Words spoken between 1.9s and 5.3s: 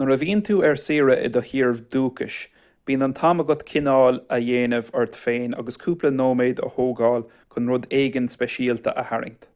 dhúchais bíonn an t-am agat cineál a dhéanamh ort